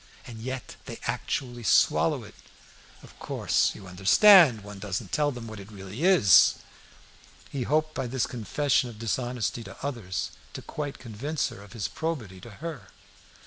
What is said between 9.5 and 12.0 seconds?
to others to quite convince her of his